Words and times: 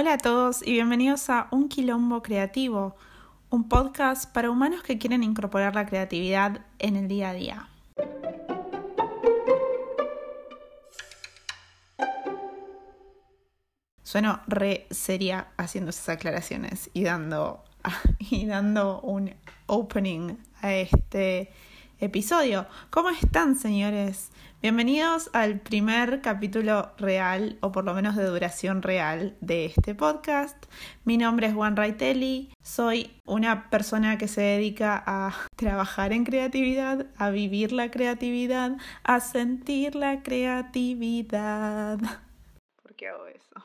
Hola 0.00 0.12
a 0.12 0.18
todos 0.18 0.64
y 0.64 0.74
bienvenidos 0.74 1.28
a 1.28 1.48
Un 1.50 1.68
Quilombo 1.68 2.22
Creativo, 2.22 2.94
un 3.50 3.68
podcast 3.68 4.32
para 4.32 4.48
humanos 4.48 4.84
que 4.84 4.96
quieren 4.96 5.24
incorporar 5.24 5.74
la 5.74 5.86
creatividad 5.86 6.60
en 6.78 6.94
el 6.94 7.08
día 7.08 7.30
a 7.30 7.34
día. 7.34 7.68
Sueno 14.04 14.40
re 14.46 14.86
seria 14.92 15.48
haciendo 15.56 15.90
esas 15.90 16.10
aclaraciones 16.10 16.90
y 16.94 17.02
dando, 17.02 17.64
y 18.20 18.46
dando 18.46 19.00
un 19.00 19.34
opening 19.66 20.36
a 20.62 20.74
este 20.74 21.52
episodio. 21.98 22.68
¿Cómo 22.90 23.10
están, 23.10 23.56
señores? 23.56 24.30
Bienvenidos 24.60 25.30
al 25.34 25.60
primer 25.60 26.20
capítulo 26.20 26.90
real, 26.98 27.58
o 27.60 27.70
por 27.70 27.84
lo 27.84 27.94
menos 27.94 28.16
de 28.16 28.24
duración 28.24 28.82
real, 28.82 29.36
de 29.40 29.66
este 29.66 29.94
podcast. 29.94 30.66
Mi 31.04 31.16
nombre 31.16 31.46
es 31.46 31.54
Juan 31.54 31.76
Raitelli, 31.76 32.52
soy 32.60 33.22
una 33.24 33.70
persona 33.70 34.18
que 34.18 34.26
se 34.26 34.40
dedica 34.40 35.00
a 35.06 35.32
trabajar 35.54 36.12
en 36.12 36.24
creatividad, 36.24 37.06
a 37.16 37.30
vivir 37.30 37.70
la 37.70 37.92
creatividad, 37.92 38.78
a 39.04 39.20
sentir 39.20 39.94
la 39.94 40.24
creatividad. 40.24 42.00
¿Por 42.82 42.96
qué 42.96 43.10
hago 43.10 43.28
eso? 43.28 43.62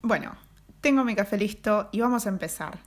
Bueno, 0.00 0.38
tengo 0.80 1.04
mi 1.04 1.14
café 1.14 1.36
listo 1.36 1.88
y 1.92 2.00
vamos 2.00 2.26
a 2.26 2.30
empezar. 2.30 2.78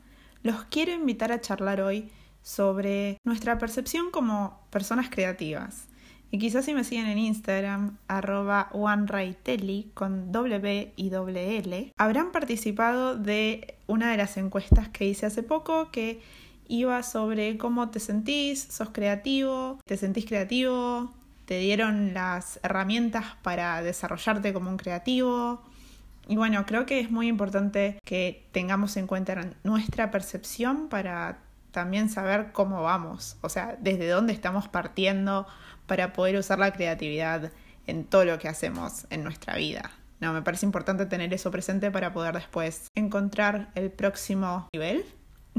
Los 0.43 0.63
quiero 0.65 0.91
invitar 0.91 1.31
a 1.31 1.41
charlar 1.41 1.81
hoy 1.81 2.09
sobre 2.41 3.17
nuestra 3.23 3.57
percepción 3.57 4.11
como 4.11 4.59
personas 4.69 5.09
creativas. 5.09 5.87
Y 6.31 6.39
quizás 6.39 6.63
si 6.65 6.73
me 6.73 6.85
siguen 6.85 7.07
en 7.07 7.17
Instagram, 7.17 7.97
arroba 8.07 8.69
OneRaitelli 8.71 9.91
con 9.93 10.31
W 10.31 10.93
y 10.95 11.09
doble 11.09 11.57
L, 11.57 11.91
habrán 11.98 12.31
participado 12.31 13.15
de 13.15 13.75
una 13.87 14.11
de 14.11 14.17
las 14.17 14.37
encuestas 14.37 14.87
que 14.87 15.05
hice 15.05 15.26
hace 15.26 15.43
poco 15.43 15.91
que 15.91 16.21
iba 16.70 17.03
sobre 17.03 17.57
cómo 17.57 17.89
te 17.89 17.99
sentís, 17.99 18.61
sos 18.61 18.89
creativo, 18.91 19.77
te 19.85 19.98
sentís 19.98 20.26
creativo, 20.26 21.11
te 21.45 21.59
dieron 21.59 22.13
las 22.13 22.61
herramientas 22.63 23.26
para 23.41 23.81
desarrollarte 23.83 24.53
como 24.53 24.70
un 24.70 24.77
creativo, 24.77 25.61
y 26.32 26.37
bueno, 26.37 26.65
creo 26.65 26.85
que 26.85 27.01
es 27.01 27.12
muy 27.12 27.27
importante 27.27 27.99
que 28.05 28.48
tengamos 28.54 28.96
en 28.96 29.05
cuenta 29.05 29.35
nuestra 29.65 30.12
percepción 30.12 30.88
para 30.88 31.40
también 31.71 32.07
saber 32.07 32.54
cómo 32.54 32.82
vamos, 32.84 33.35
o 33.41 33.49
sea, 33.49 33.76
desde 33.82 34.07
dónde 34.07 34.32
estamos 34.32 34.70
partiendo 34.70 35.46
para 35.88 36.13
poder 36.13 36.38
usar 36.38 36.57
la 36.57 36.71
creatividad 36.71 37.51
en 37.85 38.05
todo 38.05 38.23
lo 38.23 38.40
que 38.40 38.48
hacemos 38.48 39.07
en 39.10 39.26
nuestra 39.26 39.57
vida. 39.57 39.91
No, 40.21 40.32
me 40.32 40.41
parece 40.41 40.65
importante 40.65 41.05
tener 41.05 41.34
eso 41.34 41.51
presente 41.51 41.91
para 41.91 42.13
poder 42.13 42.34
después 42.35 42.88
encontrar 42.95 43.70
el 43.76 43.91
próximo 43.91 44.70
nivel, 44.71 45.04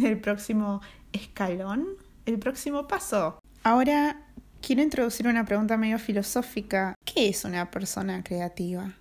el 0.02 0.22
próximo 0.22 0.80
escalón, 1.12 1.86
el 2.24 2.38
próximo 2.38 2.88
paso. 2.88 3.38
Ahora 3.62 4.22
quiero 4.62 4.80
introducir 4.80 5.28
una 5.28 5.44
pregunta 5.44 5.76
medio 5.76 5.98
filosófica. 5.98 6.94
¿Qué 7.04 7.28
es 7.28 7.44
una 7.44 7.70
persona 7.70 8.24
creativa? 8.24 8.94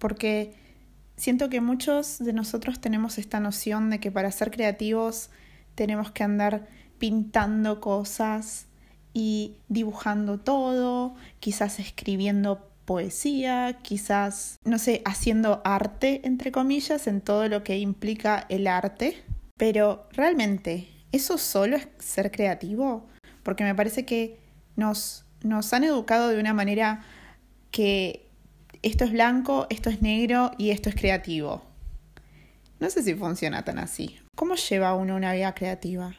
Porque 0.00 0.54
siento 1.16 1.48
que 1.48 1.60
muchos 1.60 2.18
de 2.18 2.32
nosotros 2.32 2.80
tenemos 2.80 3.18
esta 3.18 3.38
noción 3.38 3.90
de 3.90 4.00
que 4.00 4.10
para 4.10 4.32
ser 4.32 4.50
creativos 4.50 5.30
tenemos 5.76 6.10
que 6.10 6.24
andar 6.24 6.66
pintando 6.98 7.80
cosas 7.80 8.66
y 9.12 9.56
dibujando 9.68 10.38
todo, 10.38 11.14
quizás 11.38 11.78
escribiendo 11.78 12.68
poesía, 12.84 13.78
quizás, 13.82 14.58
no 14.64 14.78
sé, 14.78 15.02
haciendo 15.04 15.60
arte, 15.64 16.22
entre 16.24 16.50
comillas, 16.50 17.06
en 17.06 17.20
todo 17.20 17.48
lo 17.48 17.62
que 17.62 17.78
implica 17.78 18.46
el 18.48 18.66
arte. 18.66 19.22
Pero 19.56 20.08
realmente, 20.12 20.88
¿eso 21.12 21.38
solo 21.38 21.76
es 21.76 21.88
ser 21.98 22.30
creativo? 22.30 23.06
Porque 23.42 23.64
me 23.64 23.74
parece 23.74 24.04
que 24.04 24.38
nos, 24.76 25.24
nos 25.42 25.72
han 25.72 25.84
educado 25.84 26.28
de 26.28 26.40
una 26.40 26.54
manera 26.54 27.02
que 27.70 28.29
esto 28.82 29.04
es 29.04 29.12
blanco, 29.12 29.66
esto 29.70 29.90
es 29.90 30.02
negro 30.02 30.52
y 30.58 30.70
esto 30.70 30.88
es 30.88 30.94
creativo. 30.94 31.62
No 32.78 32.88
sé 32.88 33.02
si 33.02 33.14
funciona 33.14 33.62
tan 33.62 33.78
así. 33.78 34.18
¿Cómo 34.34 34.54
lleva 34.54 34.94
uno 34.94 35.16
una 35.16 35.34
vida 35.34 35.54
creativa? 35.54 36.14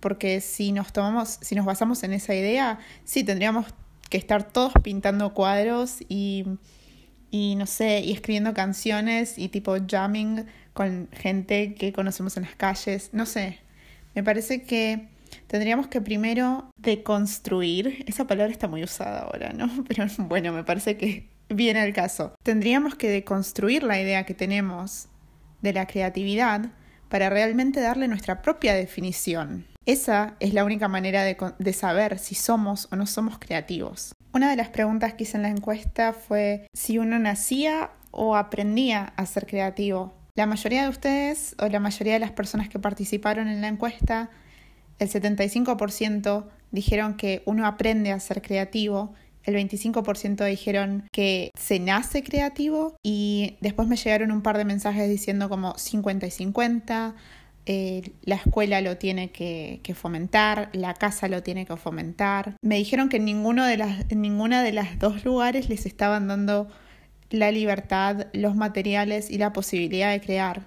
Porque 0.00 0.40
si 0.40 0.72
nos 0.72 0.92
tomamos, 0.92 1.38
si 1.40 1.54
nos 1.54 1.64
basamos 1.64 2.02
en 2.02 2.12
esa 2.12 2.34
idea, 2.34 2.80
sí 3.04 3.22
tendríamos 3.22 3.66
que 4.10 4.18
estar 4.18 4.50
todos 4.50 4.72
pintando 4.82 5.32
cuadros 5.34 5.98
y, 6.08 6.44
y 7.30 7.54
no 7.54 7.66
sé, 7.66 8.00
y 8.00 8.12
escribiendo 8.12 8.52
canciones 8.54 9.38
y 9.38 9.48
tipo 9.48 9.76
jamming 9.88 10.46
con 10.72 11.08
gente 11.12 11.74
que 11.74 11.92
conocemos 11.92 12.36
en 12.36 12.42
las 12.42 12.56
calles. 12.56 13.10
No 13.12 13.24
sé. 13.24 13.60
Me 14.16 14.24
parece 14.24 14.64
que 14.64 15.11
tendríamos 15.52 15.86
que 15.86 16.00
primero 16.00 16.70
deconstruir, 16.78 18.06
esa 18.08 18.26
palabra 18.26 18.50
está 18.50 18.68
muy 18.68 18.82
usada 18.82 19.20
ahora, 19.20 19.52
¿no? 19.52 19.68
Pero 19.86 20.06
bueno, 20.20 20.50
me 20.50 20.64
parece 20.64 20.96
que 20.96 21.28
viene 21.50 21.80
al 21.80 21.92
caso. 21.92 22.34
Tendríamos 22.42 22.94
que 22.94 23.10
deconstruir 23.10 23.82
la 23.82 24.00
idea 24.00 24.24
que 24.24 24.32
tenemos 24.32 25.08
de 25.60 25.74
la 25.74 25.86
creatividad 25.86 26.70
para 27.10 27.28
realmente 27.28 27.82
darle 27.82 28.08
nuestra 28.08 28.40
propia 28.40 28.72
definición. 28.72 29.66
Esa 29.84 30.36
es 30.40 30.54
la 30.54 30.64
única 30.64 30.88
manera 30.88 31.22
de, 31.22 31.36
de, 31.58 31.72
saber 31.74 32.18
si 32.18 32.34
somos 32.34 32.88
o 32.90 32.96
no 32.96 33.06
somos 33.06 33.38
creativos. 33.38 34.14
Una 34.32 34.48
de 34.48 34.56
las 34.56 34.70
preguntas 34.70 35.12
que 35.12 35.24
hice 35.24 35.36
en 35.36 35.42
la 35.42 35.50
encuesta 35.50 36.14
fue 36.14 36.66
si 36.72 36.96
uno 36.96 37.18
nacía 37.18 37.90
o 38.10 38.36
aprendía 38.36 39.12
a 39.16 39.26
ser 39.26 39.46
creativo. 39.46 40.14
La 40.34 40.46
mayoría 40.46 40.84
de 40.84 40.88
ustedes 40.88 41.54
o 41.58 41.68
la 41.68 41.78
mayoría 41.78 42.14
de 42.14 42.20
las 42.20 42.30
personas 42.30 42.70
que 42.70 42.78
participaron 42.78 43.48
en 43.48 43.60
la 43.60 43.68
encuesta 43.68 44.30
el 44.98 45.08
75% 45.08 46.46
dijeron 46.70 47.16
que 47.16 47.42
uno 47.44 47.66
aprende 47.66 48.12
a 48.12 48.20
ser 48.20 48.42
creativo, 48.42 49.14
el 49.44 49.56
25% 49.56 50.44
dijeron 50.46 51.08
que 51.12 51.50
se 51.58 51.80
nace 51.80 52.22
creativo 52.22 52.96
y 53.02 53.56
después 53.60 53.88
me 53.88 53.96
llegaron 53.96 54.30
un 54.30 54.42
par 54.42 54.56
de 54.56 54.64
mensajes 54.64 55.08
diciendo 55.08 55.48
como 55.48 55.76
50 55.76 56.26
y 56.26 56.30
50, 56.30 57.14
eh, 57.64 58.12
la 58.22 58.36
escuela 58.36 58.80
lo 58.80 58.96
tiene 58.98 59.30
que, 59.30 59.80
fomentar, 59.94 60.70
la 60.72 60.94
casa 60.94 61.28
lo 61.28 61.42
tiene 61.42 61.66
que 61.66 61.76
fomentar. 61.76 62.56
Me 62.62 62.76
dijeron 62.76 63.08
que 63.08 63.20
ninguno 63.20 63.64
de 63.64 63.76
las, 63.76 64.10
en 64.10 64.20
ninguna 64.20 64.62
de 64.62 64.72
las 64.72 64.98
dos 64.98 65.24
lugares 65.24 65.68
les 65.68 65.86
estaban 65.86 66.28
dando 66.28 66.68
la 67.30 67.50
libertad, 67.50 68.26
los 68.32 68.56
materiales 68.56 69.30
y 69.30 69.38
la 69.38 69.52
posibilidad 69.52 70.10
de 70.10 70.20
crear. 70.20 70.66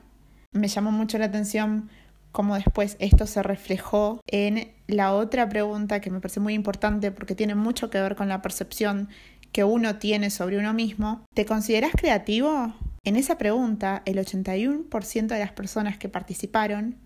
Me 0.51 0.67
llamó 0.67 0.91
mucho 0.91 1.17
la 1.17 1.25
atención 1.25 1.89
cómo 2.35 2.55
después 2.55 2.97
esto 2.99 3.27
se 3.27 3.41
reflejó 3.41 4.19
en 4.27 4.73
la 4.87 5.13
otra 5.13 5.47
pregunta 5.47 6.01
que 6.01 6.11
me 6.11 6.19
parece 6.19 6.41
muy 6.41 6.53
importante 6.53 7.09
porque 7.11 7.33
tiene 7.33 7.55
mucho 7.55 7.89
que 7.89 8.01
ver 8.01 8.17
con 8.17 8.27
la 8.27 8.41
percepción 8.41 9.07
que 9.53 9.63
uno 9.63 9.99
tiene 9.99 10.29
sobre 10.29 10.57
uno 10.57 10.73
mismo. 10.73 11.23
¿Te 11.33 11.45
consideras 11.45 11.93
creativo? 11.95 12.75
En 13.05 13.15
esa 13.15 13.37
pregunta, 13.37 14.01
el 14.03 14.17
81% 14.17 15.27
de 15.27 15.39
las 15.39 15.53
personas 15.53 15.97
que 15.97 16.09
participaron 16.09 16.97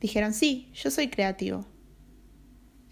dijeron 0.00 0.32
sí, 0.32 0.70
yo 0.74 0.92
soy 0.92 1.08
creativo. 1.08 1.66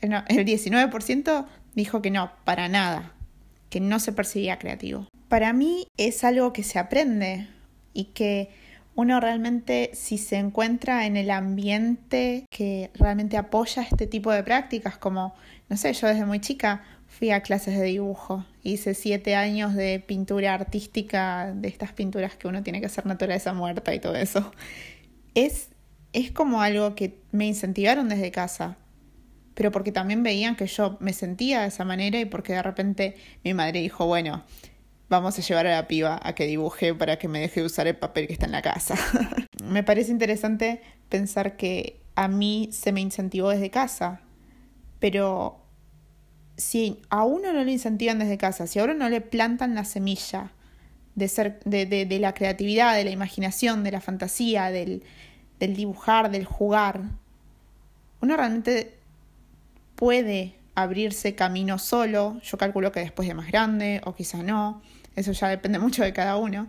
El 0.01 0.11
19% 0.11 1.47
dijo 1.77 2.03
que 2.03 2.11
no, 2.11 2.33
para 2.45 2.69
nada, 2.69 3.15
que 3.69 3.79
no 3.79 4.01
se 4.01 4.13
percibía 4.13 4.59
creativo. 4.59 5.07
Para 5.29 5.53
mí 5.53 5.87
es 5.97 6.25
algo 6.25 6.53
que 6.53 6.65
se 6.65 6.81
aprende 6.81 7.47
y 7.93 8.07
que 8.07 8.51
uno 8.95 9.21
realmente 9.21 9.91
si 9.95 10.19
se 10.19 10.37
encuentra 10.37 11.07
en 11.07 11.17
el 11.17 11.31
ambiente 11.31 12.47
que 12.51 12.91
realmente 12.95 13.37
apoya 13.37 13.83
este 13.83 14.07
tipo 14.07 14.33
de 14.33 14.43
prácticas, 14.43 14.99
como, 14.99 15.35
no 15.69 15.77
sé, 15.77 15.93
yo 15.93 16.09
desde 16.09 16.27
muy 16.27 16.41
chica 16.41 16.83
fui 17.07 17.31
a 17.31 17.43
clases 17.43 17.79
de 17.79 17.85
dibujo, 17.85 18.45
hice 18.63 18.95
siete 18.95 19.35
años 19.35 19.75
de 19.75 20.01
pintura 20.01 20.55
artística, 20.55 21.53
de 21.55 21.69
estas 21.69 21.93
pinturas 21.93 22.37
que 22.37 22.49
uno 22.49 22.63
tiene 22.63 22.81
que 22.81 22.87
hacer 22.87 23.07
naturaleza 23.07 23.53
muerta 23.53 23.95
y 23.95 24.01
todo 24.01 24.15
eso. 24.15 24.53
Es, 25.35 25.69
es 26.13 26.31
como 26.31 26.63
algo 26.63 26.95
que 26.95 27.19
me 27.33 27.47
incentivaron 27.47 28.09
desde 28.09 28.31
casa, 28.31 28.77
pero 29.55 29.71
porque 29.73 29.93
también 29.93 30.23
veían 30.23 30.57
que 30.57 30.67
yo 30.67 30.97
me 31.01 31.13
sentía 31.13 31.63
de 31.63 31.69
esa 31.69 31.85
manera 31.85 32.19
y 32.21 32.25
porque 32.25 32.55
de 32.55 32.63
repente 32.63 33.17
mi 33.45 33.55
madre 33.55 33.81
dijo, 33.81 34.07
bueno, 34.07 34.45
vamos 35.11 35.37
a 35.37 35.43
llevar 35.43 35.67
a 35.67 35.73
la 35.73 35.89
piba 35.89 36.19
a 36.23 36.35
que 36.35 36.47
dibuje 36.47 36.95
para 36.95 37.19
que 37.19 37.29
me 37.29 37.41
deje 37.41 37.63
usar 37.63 37.87
el 37.89 37.97
papel 37.97 38.29
que 38.29 38.33
está 38.33 38.47
en 38.47 38.53
la 38.53 38.63
casa. 38.63 38.95
me 39.63 39.83
parece 39.83 40.13
interesante 40.13 40.81
pensar 41.09 41.57
que 41.57 42.01
a 42.15 42.29
mí 42.29 42.71
se 42.73 42.93
me 42.93 43.01
incentivó 43.01 43.51
desde 43.51 43.71
casa, 43.71 44.21
pero 45.01 45.61
si 46.57 47.03
a 47.11 47.25
uno 47.25 47.53
no 47.53 47.65
le 47.65 47.73
incentivan 47.73 48.21
desde 48.21 48.39
casa, 48.39 48.67
si 48.67 48.79
a 48.79 48.85
uno 48.85 48.95
no 48.95 49.09
le 49.09 49.21
plantan 49.21 49.75
la 49.75 49.85
semilla 49.85 50.53
de, 51.17 51.27
de, 51.65 52.07
de, 52.07 52.19
la 52.21 52.33
creatividad, 52.33 52.95
de 52.95 53.05
la 53.05 53.11
imaginación, 53.11 53.83
de 53.83 53.91
la 53.91 54.01
fantasía, 54.01 54.71
del, 54.71 55.03
del 55.59 55.75
dibujar, 55.75 56.31
del 56.31 56.45
jugar, 56.45 57.03
uno 58.21 58.37
realmente 58.37 58.95
puede 59.97 60.55
abrirse 60.77 61.35
camino 61.35 61.79
solo, 61.79 62.41
yo 62.43 62.59
calculo 62.59 62.93
que 62.93 63.01
después 63.01 63.27
de 63.27 63.35
más 63.35 63.49
grande 63.49 64.01
o 64.05 64.15
quizá 64.15 64.43
no, 64.43 64.83
eso 65.17 65.33
ya 65.33 65.49
depende 65.49 65.79
mucho 65.79 66.03
de 66.03 66.13
cada 66.13 66.37
uno, 66.37 66.69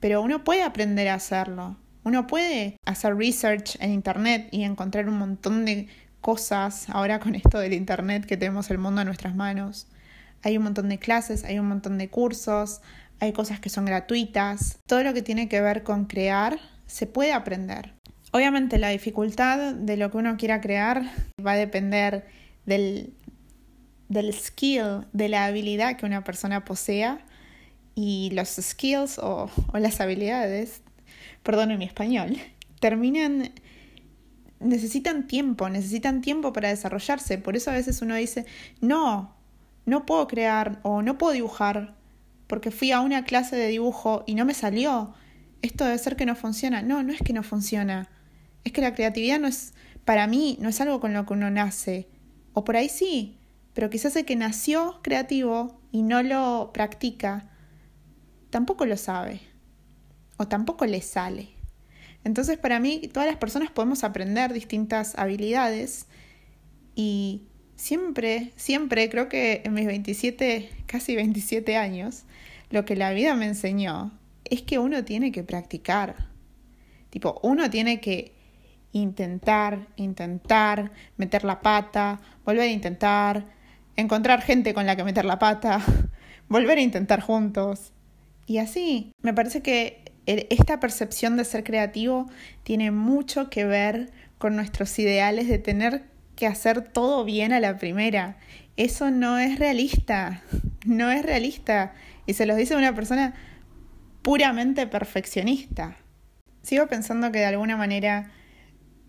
pero 0.00 0.22
uno 0.22 0.44
puede 0.44 0.62
aprender 0.62 1.08
a 1.08 1.14
hacerlo, 1.14 1.76
uno 2.04 2.26
puede 2.26 2.76
hacer 2.86 3.16
research 3.16 3.76
en 3.80 3.92
Internet 3.92 4.48
y 4.50 4.62
encontrar 4.62 5.08
un 5.08 5.18
montón 5.18 5.64
de 5.64 5.88
cosas 6.20 6.88
ahora 6.90 7.20
con 7.20 7.34
esto 7.34 7.58
del 7.58 7.72
Internet 7.72 8.24
que 8.26 8.36
tenemos 8.36 8.70
el 8.70 8.78
mundo 8.78 9.00
a 9.00 9.04
nuestras 9.04 9.34
manos. 9.34 9.86
Hay 10.42 10.56
un 10.56 10.64
montón 10.64 10.88
de 10.88 10.98
clases, 10.98 11.44
hay 11.44 11.58
un 11.58 11.66
montón 11.66 11.98
de 11.98 12.08
cursos, 12.08 12.80
hay 13.20 13.32
cosas 13.32 13.60
que 13.60 13.68
son 13.68 13.84
gratuitas. 13.84 14.78
Todo 14.86 15.02
lo 15.02 15.12
que 15.12 15.22
tiene 15.22 15.48
que 15.48 15.60
ver 15.60 15.82
con 15.82 16.06
crear 16.06 16.58
se 16.86 17.06
puede 17.06 17.32
aprender. 17.32 17.92
Obviamente 18.32 18.78
la 18.78 18.90
dificultad 18.90 19.74
de 19.74 19.96
lo 19.96 20.10
que 20.10 20.18
uno 20.18 20.36
quiera 20.36 20.60
crear 20.60 21.02
va 21.44 21.52
a 21.52 21.56
depender 21.56 22.26
del, 22.66 23.14
del 24.08 24.32
skill, 24.32 25.06
de 25.12 25.28
la 25.28 25.46
habilidad 25.46 25.96
que 25.96 26.06
una 26.06 26.24
persona 26.24 26.64
posea 26.64 27.18
y 28.00 28.30
los 28.30 28.50
skills 28.50 29.18
o, 29.18 29.50
las 29.72 30.00
habilidades, 30.00 30.82
perdón 31.42 31.72
en 31.72 31.80
mi 31.80 31.84
español, 31.84 32.38
terminan 32.78 33.50
necesitan 34.60 35.26
tiempo, 35.26 35.68
necesitan 35.68 36.20
tiempo 36.20 36.52
para 36.52 36.68
desarrollarse. 36.68 37.38
Por 37.38 37.56
eso 37.56 37.72
a 37.72 37.74
veces 37.74 38.00
uno 38.00 38.14
dice, 38.14 38.46
no, 38.80 39.34
no 39.84 40.06
puedo 40.06 40.28
crear 40.28 40.78
o 40.84 41.02
no 41.02 41.18
puedo 41.18 41.32
dibujar 41.32 41.96
porque 42.46 42.70
fui 42.70 42.92
a 42.92 43.00
una 43.00 43.24
clase 43.24 43.56
de 43.56 43.66
dibujo 43.66 44.22
y 44.28 44.36
no 44.36 44.44
me 44.44 44.54
salió. 44.54 45.12
Esto 45.62 45.84
debe 45.84 45.98
ser 45.98 46.14
que 46.14 46.24
no 46.24 46.36
funciona. 46.36 46.82
No, 46.82 47.02
no 47.02 47.12
es 47.12 47.20
que 47.20 47.32
no 47.32 47.42
funciona. 47.42 48.08
Es 48.62 48.70
que 48.70 48.80
la 48.80 48.94
creatividad 48.94 49.40
no 49.40 49.48
es, 49.48 49.74
para 50.04 50.28
mí, 50.28 50.56
no 50.60 50.68
es 50.68 50.80
algo 50.80 51.00
con 51.00 51.14
lo 51.14 51.26
que 51.26 51.32
uno 51.32 51.50
nace. 51.50 52.06
O 52.52 52.62
por 52.62 52.76
ahí 52.76 52.88
sí, 52.88 53.38
pero 53.74 53.90
quizás 53.90 54.14
el 54.14 54.24
que 54.24 54.36
nació 54.36 55.00
creativo 55.02 55.80
y 55.90 56.02
no 56.02 56.22
lo 56.22 56.70
practica, 56.72 57.50
tampoco 58.50 58.86
lo 58.86 58.96
sabe. 58.96 59.40
O 60.36 60.46
tampoco 60.46 60.86
le 60.86 61.00
sale. 61.02 61.48
Entonces, 62.24 62.58
para 62.58 62.80
mí, 62.80 63.08
todas 63.12 63.28
las 63.28 63.36
personas 63.36 63.70
podemos 63.70 64.04
aprender 64.04 64.52
distintas 64.52 65.18
habilidades 65.18 66.06
y 66.94 67.42
siempre, 67.76 68.52
siempre, 68.56 69.08
creo 69.08 69.28
que 69.28 69.62
en 69.64 69.72
mis 69.72 69.86
27, 69.86 70.70
casi 70.86 71.16
27 71.16 71.76
años, 71.76 72.24
lo 72.70 72.84
que 72.84 72.96
la 72.96 73.12
vida 73.12 73.34
me 73.34 73.46
enseñó 73.46 74.12
es 74.44 74.62
que 74.62 74.78
uno 74.78 75.04
tiene 75.04 75.32
que 75.32 75.42
practicar. 75.42 76.28
Tipo, 77.10 77.40
uno 77.42 77.70
tiene 77.70 78.00
que 78.00 78.34
intentar, 78.92 79.88
intentar, 79.96 80.90
meter 81.16 81.44
la 81.44 81.60
pata, 81.60 82.20
volver 82.44 82.62
a 82.62 82.72
intentar, 82.72 83.46
encontrar 83.96 84.42
gente 84.42 84.74
con 84.74 84.86
la 84.86 84.96
que 84.96 85.04
meter 85.04 85.24
la 85.24 85.38
pata, 85.38 85.80
volver 86.48 86.78
a 86.78 86.82
intentar 86.82 87.20
juntos. 87.20 87.92
Y 88.48 88.56
así, 88.56 89.12
me 89.20 89.34
parece 89.34 89.60
que 89.60 90.02
esta 90.24 90.80
percepción 90.80 91.36
de 91.36 91.44
ser 91.44 91.64
creativo 91.64 92.30
tiene 92.62 92.90
mucho 92.90 93.50
que 93.50 93.66
ver 93.66 94.10
con 94.38 94.56
nuestros 94.56 94.98
ideales 94.98 95.48
de 95.48 95.58
tener 95.58 96.04
que 96.34 96.46
hacer 96.46 96.80
todo 96.80 97.26
bien 97.26 97.52
a 97.52 97.60
la 97.60 97.76
primera. 97.76 98.38
Eso 98.78 99.10
no 99.10 99.36
es 99.36 99.58
realista, 99.58 100.42
no 100.86 101.10
es 101.10 101.22
realista. 101.26 101.92
Y 102.24 102.32
se 102.32 102.46
los 102.46 102.56
dice 102.56 102.74
una 102.74 102.94
persona 102.94 103.34
puramente 104.22 104.86
perfeccionista. 104.86 105.98
Sigo 106.62 106.86
pensando 106.86 107.30
que 107.30 107.40
de 107.40 107.46
alguna 107.46 107.76
manera 107.76 108.30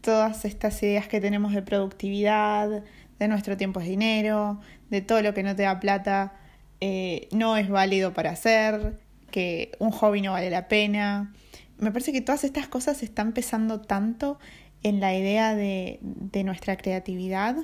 todas 0.01 0.43
estas 0.43 0.83
ideas 0.83 1.07
que 1.07 1.21
tenemos 1.21 1.53
de 1.53 1.61
productividad, 1.61 2.83
de 3.19 3.27
nuestro 3.29 3.55
tiempo 3.55 3.79
es 3.79 3.87
dinero, 3.87 4.59
de 4.89 4.99
todo 4.99 5.21
lo 5.21 5.33
que 5.33 5.43
no 5.43 5.55
te 5.55 5.63
da 5.63 5.79
plata, 5.79 6.33
eh, 6.81 7.29
no 7.31 7.55
es 7.55 7.69
válido 7.69 8.13
para 8.13 8.31
hacer, 8.31 8.99
que 9.29 9.71
un 9.79 9.91
hobby 9.91 10.21
no 10.21 10.33
vale 10.33 10.49
la 10.49 10.67
pena. 10.67 11.33
Me 11.77 11.91
parece 11.91 12.11
que 12.11 12.21
todas 12.21 12.43
estas 12.43 12.67
cosas 12.67 13.03
están 13.03 13.33
pesando 13.33 13.81
tanto 13.81 14.39
en 14.83 14.99
la 14.99 15.15
idea 15.15 15.55
de, 15.55 15.99
de 16.01 16.43
nuestra 16.43 16.77
creatividad. 16.77 17.55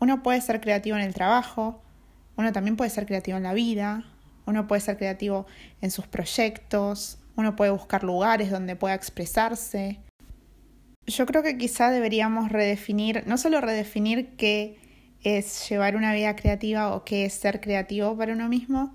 Uno 0.00 0.22
puede 0.22 0.40
ser 0.40 0.60
creativo 0.60 0.96
en 0.96 1.02
el 1.02 1.14
trabajo, 1.14 1.82
uno 2.36 2.52
también 2.52 2.76
puede 2.76 2.90
ser 2.90 3.06
creativo 3.06 3.36
en 3.36 3.44
la 3.44 3.54
vida, 3.54 4.04
uno 4.46 4.66
puede 4.66 4.80
ser 4.80 4.96
creativo 4.96 5.46
en 5.80 5.90
sus 5.90 6.06
proyectos, 6.06 7.18
uno 7.36 7.56
puede 7.56 7.70
buscar 7.70 8.04
lugares 8.04 8.50
donde 8.50 8.76
pueda 8.76 8.94
expresarse. 8.94 10.00
Yo 11.06 11.26
creo 11.26 11.42
que 11.42 11.58
quizá 11.58 11.90
deberíamos 11.90 12.50
redefinir, 12.50 13.24
no 13.26 13.36
solo 13.36 13.60
redefinir 13.60 14.36
qué 14.36 14.78
es 15.22 15.68
llevar 15.68 15.96
una 15.96 16.12
vida 16.12 16.36
creativa 16.36 16.94
o 16.94 17.04
qué 17.04 17.24
es 17.24 17.34
ser 17.34 17.60
creativo 17.60 18.16
para 18.16 18.32
uno 18.32 18.48
mismo, 18.48 18.94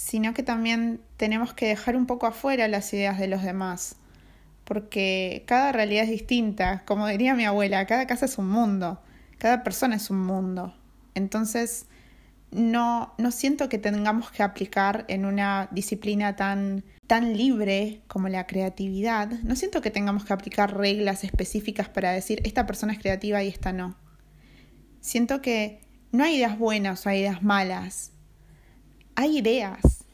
sino 0.00 0.32
que 0.32 0.42
también 0.42 1.02
tenemos 1.18 1.52
que 1.52 1.66
dejar 1.66 1.94
un 1.94 2.06
poco 2.06 2.26
afuera 2.26 2.68
las 2.68 2.90
ideas 2.94 3.18
de 3.18 3.28
los 3.28 3.42
demás, 3.42 3.96
porque 4.64 5.44
cada 5.46 5.72
realidad 5.72 6.04
es 6.04 6.10
distinta, 6.10 6.84
como 6.86 7.06
diría 7.06 7.34
mi 7.34 7.44
abuela, 7.44 7.86
cada 7.86 8.06
casa 8.06 8.24
es 8.24 8.38
un 8.38 8.48
mundo, 8.48 9.02
cada 9.36 9.62
persona 9.62 9.96
es 9.96 10.08
un 10.08 10.24
mundo. 10.24 10.74
Entonces, 11.14 11.84
no, 12.50 13.12
no 13.18 13.30
siento 13.30 13.68
que 13.68 13.76
tengamos 13.76 14.30
que 14.30 14.42
aplicar 14.42 15.04
en 15.08 15.26
una 15.26 15.68
disciplina 15.70 16.34
tan, 16.34 16.82
tan 17.06 17.36
libre 17.36 18.00
como 18.06 18.30
la 18.30 18.46
creatividad, 18.46 19.28
no 19.42 19.54
siento 19.54 19.82
que 19.82 19.90
tengamos 19.90 20.24
que 20.24 20.32
aplicar 20.32 20.78
reglas 20.78 21.24
específicas 21.24 21.90
para 21.90 22.12
decir 22.12 22.40
esta 22.44 22.64
persona 22.64 22.94
es 22.94 22.98
creativa 23.00 23.42
y 23.42 23.48
esta 23.48 23.74
no. 23.74 23.96
Siento 25.02 25.42
que 25.42 25.82
no 26.10 26.24
hay 26.24 26.36
ideas 26.36 26.58
buenas 26.58 27.04
o 27.04 27.10
hay 27.10 27.20
ideas 27.20 27.42
malas, 27.42 28.12
hay 29.20 29.38
ideas. 29.38 30.04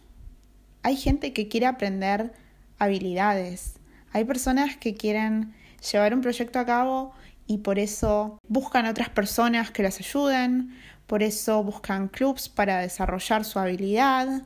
Hay 0.83 0.97
gente 0.97 1.33
que 1.33 1.49
quiere 1.49 1.67
aprender 1.67 2.33
habilidades. 2.79 3.79
Hay 4.13 4.25
personas 4.25 4.77
que 4.77 4.95
quieren 4.95 5.55
llevar 5.93 6.13
un 6.15 6.21
proyecto 6.21 6.59
a 6.59 6.67
cabo 6.67 7.13
y 7.47 7.59
por 7.59 7.79
eso 7.79 8.39
buscan 8.49 8.87
otras 8.87 9.09
personas 9.09 9.71
que 9.71 9.83
las 9.83 10.01
ayuden, 10.01 10.75
por 11.07 11.23
eso 11.23 11.63
buscan 11.63 12.09
clubs 12.09 12.49
para 12.49 12.79
desarrollar 12.79 13.45
su 13.45 13.59
habilidad, 13.59 14.43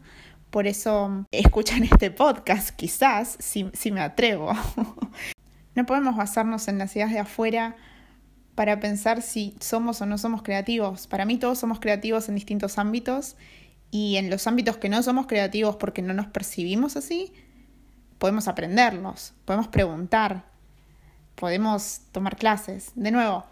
por 0.50 0.66
eso 0.66 1.24
escuchan 1.30 1.84
este 1.84 2.10
podcast, 2.10 2.70
quizás, 2.70 3.36
si, 3.38 3.70
si 3.72 3.90
me 3.90 4.02
atrevo. 4.02 4.52
no 5.74 5.86
podemos 5.86 6.16
basarnos 6.16 6.68
en 6.68 6.78
las 6.78 6.94
ideas 6.96 7.12
de 7.12 7.20
afuera 7.20 7.76
para 8.54 8.78
pensar 8.80 9.22
si 9.22 9.54
somos 9.60 10.02
o 10.02 10.06
no 10.06 10.18
somos 10.18 10.42
creativos. 10.42 11.06
Para 11.06 11.24
mí 11.24 11.38
todos 11.38 11.58
somos 11.58 11.80
creativos 11.80 12.28
en 12.28 12.34
distintos 12.34 12.76
ámbitos 12.76 13.36
y 13.90 14.16
en 14.16 14.30
los 14.30 14.46
ámbitos 14.46 14.76
que 14.76 14.88
no 14.88 15.02
somos 15.02 15.26
creativos 15.26 15.76
porque 15.76 16.02
no 16.02 16.14
nos 16.14 16.26
percibimos 16.26 16.96
así, 16.96 17.32
podemos 18.18 18.48
aprenderlos, 18.48 19.34
podemos 19.44 19.68
preguntar, 19.68 20.44
podemos 21.34 22.02
tomar 22.12 22.36
clases. 22.36 22.92
De 22.94 23.10
nuevo, 23.10 23.44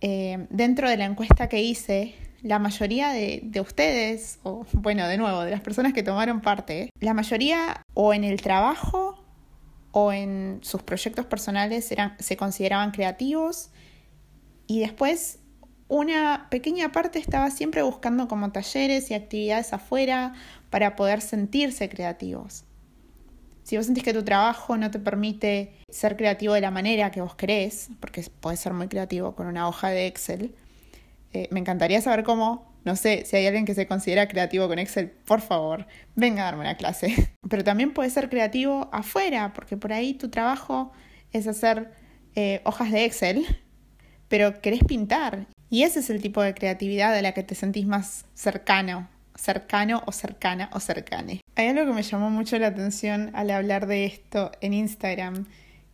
eh, 0.00 0.46
dentro 0.50 0.88
de 0.88 0.96
la 0.96 1.06
encuesta 1.06 1.48
que 1.48 1.62
hice, 1.62 2.14
la 2.42 2.58
mayoría 2.58 3.10
de, 3.10 3.40
de, 3.42 3.60
ustedes, 3.60 4.38
o 4.42 4.64
bueno, 4.72 5.08
de 5.08 5.16
nuevo, 5.16 5.42
de 5.42 5.50
las 5.50 5.62
personas 5.62 5.92
que 5.92 6.02
tomaron 6.02 6.40
parte, 6.40 6.90
la 7.00 7.14
mayoría 7.14 7.82
o 7.94 8.14
en 8.14 8.22
el 8.22 8.40
trabajo 8.40 9.24
o 9.90 10.12
en 10.12 10.60
sus 10.62 10.82
proyectos 10.82 11.24
personales 11.24 11.90
eran, 11.90 12.16
se 12.18 12.36
consideraban 12.36 12.90
creativos 12.90 13.70
y 14.66 14.80
después 14.80 15.40
una 15.88 16.48
pequeña 16.50 16.90
parte 16.92 17.18
estaba 17.18 17.50
siempre 17.50 17.82
buscando 17.82 18.28
como 18.28 18.50
talleres 18.50 19.10
y 19.10 19.14
actividades 19.14 19.72
afuera 19.72 20.34
para 20.70 20.96
poder 20.96 21.20
sentirse 21.20 21.88
creativos. 21.88 22.64
Si 23.62 23.76
vos 23.76 23.86
sentís 23.86 24.04
que 24.04 24.12
tu 24.12 24.22
trabajo 24.22 24.76
no 24.76 24.90
te 24.90 24.98
permite 24.98 25.72
ser 25.88 26.16
creativo 26.16 26.54
de 26.54 26.60
la 26.60 26.70
manera 26.70 27.10
que 27.10 27.20
vos 27.20 27.34
querés, 27.34 27.88
porque 28.00 28.24
podés 28.40 28.60
ser 28.60 28.72
muy 28.72 28.88
creativo 28.88 29.34
con 29.34 29.46
una 29.46 29.68
hoja 29.68 29.88
de 29.88 30.06
Excel, 30.06 30.54
eh, 31.32 31.48
me 31.50 31.60
encantaría 31.60 32.00
saber 32.00 32.22
cómo, 32.22 32.72
no 32.84 32.94
sé, 32.94 33.24
si 33.24 33.36
hay 33.36 33.46
alguien 33.46 33.64
que 33.64 33.74
se 33.74 33.86
considera 33.88 34.28
creativo 34.28 34.68
con 34.68 34.78
Excel, 34.78 35.10
por 35.10 35.40
favor, 35.40 35.86
venga 36.14 36.42
a 36.42 36.44
darme 36.46 36.60
una 36.60 36.76
clase. 36.76 37.34
Pero 37.48 37.64
también 37.64 37.92
puedes 37.92 38.12
ser 38.12 38.28
creativo 38.28 38.88
afuera, 38.92 39.52
porque 39.52 39.76
por 39.76 39.92
ahí 39.92 40.14
tu 40.14 40.30
trabajo 40.30 40.92
es 41.32 41.48
hacer 41.48 41.92
eh, 42.36 42.60
hojas 42.64 42.92
de 42.92 43.04
Excel, 43.04 43.46
pero 44.28 44.60
querés 44.60 44.82
pintar 44.84 45.46
y 45.70 45.82
ese 45.82 46.00
es 46.00 46.10
el 46.10 46.22
tipo 46.22 46.42
de 46.42 46.54
creatividad 46.54 47.14
a 47.14 47.22
la 47.22 47.32
que 47.32 47.42
te 47.42 47.54
sentís 47.54 47.86
más 47.86 48.24
cercano, 48.34 49.08
cercano 49.34 50.02
o 50.06 50.12
cercana 50.12 50.70
o 50.72 50.80
cercane. 50.80 51.40
Hay 51.56 51.68
algo 51.68 51.86
que 51.86 51.92
me 51.92 52.02
llamó 52.02 52.30
mucho 52.30 52.58
la 52.58 52.68
atención 52.68 53.30
al 53.34 53.50
hablar 53.50 53.86
de 53.86 54.04
esto 54.04 54.52
en 54.60 54.74
Instagram, 54.74 55.46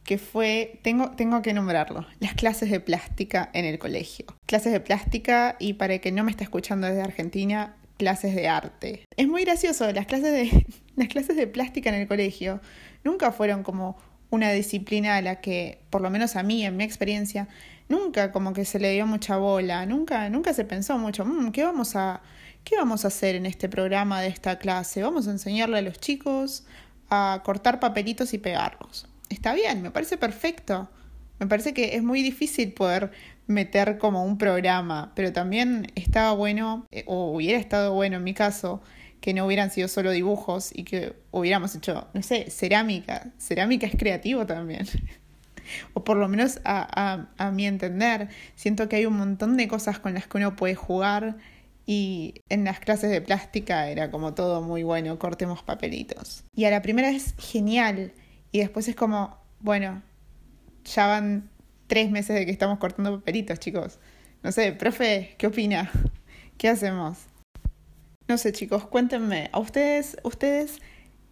que 0.04 0.18
fue, 0.18 0.80
tengo, 0.82 1.12
tengo 1.12 1.42
que 1.42 1.54
nombrarlo, 1.54 2.06
las 2.18 2.34
clases 2.34 2.70
de 2.70 2.80
plástica 2.80 3.50
en 3.52 3.64
el 3.64 3.78
colegio. 3.78 4.26
Clases 4.46 4.72
de 4.72 4.80
plástica 4.80 5.56
y 5.58 5.74
para 5.74 5.94
el 5.94 6.00
que 6.00 6.12
no 6.12 6.24
me 6.24 6.30
está 6.30 6.44
escuchando 6.44 6.86
desde 6.86 7.02
Argentina, 7.02 7.76
clases 7.98 8.34
de 8.34 8.48
arte. 8.48 9.04
Es 9.16 9.28
muy 9.28 9.44
gracioso, 9.44 9.90
las 9.92 10.06
clases 10.06 10.32
de, 10.32 10.66
las 10.96 11.08
clases 11.08 11.36
de 11.36 11.46
plástica 11.46 11.90
en 11.90 11.96
el 11.96 12.08
colegio 12.08 12.60
nunca 13.04 13.32
fueron 13.32 13.62
como 13.62 13.96
una 14.30 14.50
disciplina 14.50 15.16
a 15.16 15.22
la 15.22 15.40
que, 15.40 15.78
por 15.90 16.00
lo 16.00 16.10
menos 16.10 16.36
a 16.36 16.42
mí, 16.42 16.64
en 16.64 16.76
mi 16.76 16.84
experiencia, 16.84 17.48
nunca 17.92 18.32
como 18.32 18.54
que 18.54 18.64
se 18.64 18.78
le 18.78 18.92
dio 18.92 19.06
mucha 19.06 19.37
bola, 19.37 19.84
nunca, 19.87 20.28
nunca 20.30 20.54
se 20.54 20.64
pensó 20.64 20.99
mucho, 20.99 21.25
mm, 21.25 21.52
¿qué 21.52 21.62
vamos 21.62 21.94
a, 21.94 22.22
qué 22.64 22.76
vamos 22.76 23.04
a 23.04 23.08
hacer 23.08 23.37
en 23.37 23.44
este 23.44 23.68
programa 23.68 24.22
de 24.22 24.28
esta 24.28 24.58
clase? 24.58 25.02
Vamos 25.02 25.28
a 25.28 25.30
enseñarle 25.30 25.78
a 25.78 25.82
los 25.82 25.99
chicos 25.99 26.64
a 27.11 27.42
cortar 27.44 27.78
papelitos 27.78 28.32
y 28.32 28.38
pegarlos. 28.38 29.06
Está 29.28 29.52
bien, 29.54 29.82
me 29.82 29.90
parece 29.90 30.16
perfecto. 30.16 30.88
Me 31.38 31.46
parece 31.46 31.75
que 31.75 31.96
es 31.96 32.02
muy 32.02 32.22
difícil 32.22 32.72
poder 32.72 33.11
meter 33.46 33.99
como 33.99 34.25
un 34.25 34.38
programa, 34.38 35.12
pero 35.14 35.32
también 35.32 35.92
estaba 35.94 36.32
bueno, 36.32 36.87
eh, 36.90 37.04
o 37.06 37.32
hubiera 37.32 37.58
estado 37.58 37.92
bueno 37.92 38.16
en 38.16 38.25
mi 38.25 38.32
caso, 38.32 38.80
que 39.20 39.34
no 39.34 39.46
hubieran 39.46 39.70
sido 39.70 39.88
solo 39.88 40.11
dibujos 40.12 40.70
y 40.75 40.84
que 40.84 41.14
hubiéramos 41.30 41.75
hecho, 41.75 42.08
no 42.14 42.22
sé, 42.22 42.50
cerámica. 42.50 43.32
Cerámica 43.38 43.87
es 43.87 43.96
creativo 43.96 44.46
también. 44.46 44.87
o 45.95 46.04
por 46.04 46.16
lo 46.16 46.28
menos 46.28 46.61
a, 46.64 47.26
a, 47.38 47.47
a 47.47 47.50
mi 47.50 47.66
entender, 47.66 48.28
siento 48.54 48.88
que 48.88 48.97
hay 48.97 49.07
un 49.07 49.16
montón 49.16 49.57
de 49.57 49.69
cosas 49.69 49.99
con 49.99 50.14
las 50.14 50.26
que 50.26 50.38
uno 50.38 50.57
puede 50.57 50.75
jugar 50.75 51.37
y 51.87 52.35
en 52.49 52.64
las 52.64 52.81
clases 52.81 53.11
de 53.11 53.21
plástica 53.21 53.88
era 53.88 54.11
como 54.11 54.35
todo 54.35 54.62
muy 54.62 54.83
bueno, 54.83 55.19
cortemos 55.19 55.62
papelitos. 55.62 56.45
Y 56.54 56.64
a 56.64 56.71
la 56.71 56.83
primera 56.83 57.11
es 57.11 57.35
genial 57.38 58.12
y 58.52 58.61
después 58.61 58.87
es 58.88 58.95
como, 58.95 59.37
bueno, 59.61 60.02
ya 60.85 61.07
van 61.07 61.50
tres 61.87 62.11
meses 62.11 62.37
de 62.37 62.47
que 62.47 62.52
estamos 62.52 62.78
cortando 62.78 63.19
papelitos, 63.19 63.59
chicos. 63.59 63.99
No 64.42 64.52
sé, 64.52 64.73
profe, 64.73 65.35
¿qué 65.38 65.47
opina? 65.47 65.90
¿Qué 66.59 66.69
hacemos? 66.69 67.19
No 68.28 68.38
sé, 68.38 68.52
chicos, 68.52 68.87
cuéntenme, 68.87 69.50
¿a 69.52 69.59
ustedes, 69.59 70.16
ustedes 70.23 70.78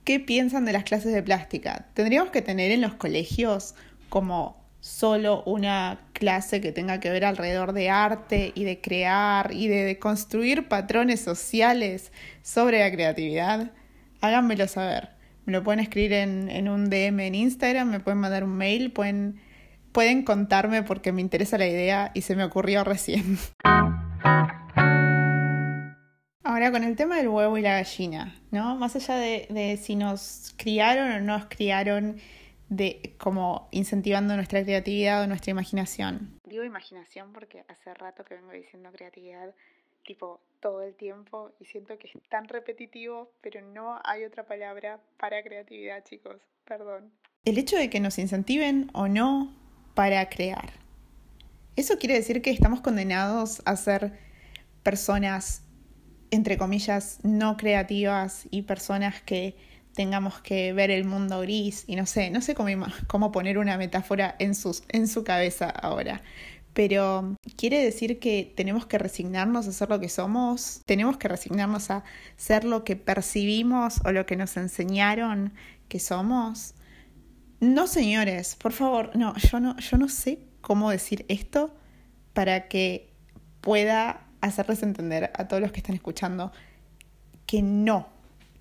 qué 0.05 0.19
piensan 0.19 0.65
de 0.65 0.73
las 0.73 0.85
clases 0.85 1.13
de 1.13 1.23
plástica? 1.23 1.89
¿Tendríamos 1.95 2.31
que 2.31 2.43
tener 2.43 2.73
en 2.73 2.81
los 2.81 2.95
colegios 2.95 3.75
como 4.11 4.61
solo 4.81 5.43
una 5.45 6.01
clase 6.13 6.61
que 6.61 6.73
tenga 6.73 7.01
que 7.01 7.11
ver 7.11 7.25
alrededor 7.25 7.73
de 7.73 7.91
arte 7.91 8.53
y 8.55 8.65
de 8.65 8.81
crear 8.81 9.53
y 9.53 9.69
de, 9.69 9.99
construir 9.99 10.69
patrones 10.69 11.21
sociales 11.21 12.13
sobre 12.43 12.81
la 12.81 12.91
creatividad, 12.91 13.71
háganmelo 14.21 14.67
saber. 14.69 15.11
Me 15.45 15.53
lo 15.53 15.63
pueden 15.63 15.81
escribir 15.81 16.13
en, 16.13 16.51
en, 16.51 16.69
un 16.69 16.91
DM 16.91 17.21
en 17.21 17.35
Instagram, 17.35 17.91
me 17.91 18.01
pueden 18.01 18.19
mandar 18.19 18.45
un 18.45 18.57
mail, 18.57 18.93
pueden, 18.93 19.41
pueden 19.93 20.25
contarme 20.25 20.83
porque 20.83 21.13
me 21.13 21.21
interesa 21.21 21.59
la 21.59 21.67
idea 21.67 22.11
y 22.15 22.23
se 22.23 22.37
me 22.37 22.45
ocurrió 22.45 22.85
recién. 22.85 23.39
Ahora 26.43 26.73
con 26.73 26.85
el 26.85 26.97
tema 26.97 27.17
del 27.17 27.29
huevo 27.29 27.59
y 27.59 27.63
la 27.63 27.75
gallina, 27.75 28.35
¿no? 28.51 28.77
Más 28.77 28.97
allá 28.97 29.17
de, 29.17 29.47
de 29.51 29.77
si 29.77 29.95
nos 29.95 30.55
criaron 30.57 31.13
o 31.13 31.21
no 31.21 31.39
nos 31.39 31.47
criaron 31.47 32.17
de 32.71 33.17
como 33.19 33.69
incentivando 33.73 34.35
nuestra 34.37 34.63
creatividad 34.63 35.23
o 35.23 35.27
nuestra 35.27 35.51
imaginación. 35.51 36.39
Digo 36.45 36.65
imaginación 36.65 37.33
porque 37.33 37.65
hace 37.69 37.93
rato 37.93 38.25
que 38.25 38.35
vengo 38.35 38.53
diciendo 38.53 38.91
creatividad 38.93 39.55
tipo 40.07 40.41
todo 40.61 40.83
el 40.83 40.95
tiempo 40.95 41.53
y 41.59 41.67
siento 41.67 41.99
que 41.99 42.09
es 42.09 42.15
tan 42.29 42.49
repetitivo, 42.49 43.33
pero 43.41 43.61
no 43.61 44.01
hay 44.05 44.25
otra 44.25 44.47
palabra 44.47 45.01
para 45.19 45.43
creatividad, 45.43 46.03
chicos. 46.05 46.41
Perdón. 46.65 47.13
El 47.45 47.59
hecho 47.59 47.77
de 47.77 47.91
que 47.91 48.01
nos 48.01 48.19
incentiven 48.19 48.91
o 48.93 49.09
no 49.09 49.55
para 49.95 50.29
crear. 50.29 50.73
Eso 51.77 51.99
quiere 51.99 52.15
decir 52.15 52.43
que 52.43 52.51
estamos 52.51 52.81
condenados 52.81 53.63
a 53.65 53.77
ser 53.77 54.19
personas, 54.83 55.65
entre 56.31 56.59
comillas, 56.59 57.19
no 57.25 57.57
creativas 57.57 58.47
y 58.51 58.63
personas 58.63 59.23
que 59.23 59.57
tengamos 59.95 60.41
que 60.41 60.73
ver 60.73 60.91
el 60.91 61.05
mundo 61.05 61.41
gris 61.41 61.85
y 61.87 61.97
no 61.97 62.07
sé, 62.07 62.31
no 62.31 62.41
sé 62.41 62.55
cómo, 62.55 62.69
cómo 63.07 63.33
poner 63.33 63.59
una 63.59 63.77
metáfora 63.77 64.37
en, 64.39 64.55
sus, 64.55 64.83
en 64.89 65.09
su 65.09 65.25
cabeza 65.25 65.69
ahora. 65.69 66.23
Pero 66.73 67.37
quiere 67.57 67.83
decir 67.83 68.21
que 68.21 68.53
tenemos 68.57 68.87
que 68.87 68.99
resignarnos 68.99 69.67
a 69.67 69.73
ser 69.73 69.91
lo 69.91 69.99
que 69.99 70.09
somos, 70.09 70.83
tenemos 70.87 71.17
que 71.17 71.27
resignarnos 71.27 71.91
a 71.91 72.05
ser 72.37 72.65
lo 72.65 72.85
que 72.85 72.95
percibimos 72.95 74.01
o 74.05 74.13
lo 74.13 74.25
que 74.25 74.37
nos 74.37 74.57
enseñaron 74.57 75.53
que 75.89 75.99
somos. 75.99 76.75
No, 77.59 77.87
señores, 77.89 78.55
por 78.55 78.73
favor, 78.73 79.11
no, 79.17 79.37
yo 79.37 79.59
no, 79.59 79.77
yo 79.79 79.99
no 79.99 80.09
sé 80.09 80.47
cómo 80.61 80.91
decir 80.91 81.27
esto 81.29 81.75
para 82.33 82.69
que 82.69 83.13
pueda 83.61 84.27
hacerles 84.41 84.83
entender 84.83 85.33
a 85.35 85.49
todos 85.49 85.61
los 85.61 85.73
que 85.73 85.81
están 85.81 85.95
escuchando 85.95 86.53
que 87.47 87.63
no, 87.63 88.09